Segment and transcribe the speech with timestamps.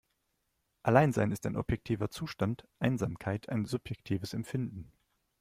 [0.81, 4.91] Alleinsein ist ein objektiver Zustand, Einsamkeit ein subjektives Empfinden.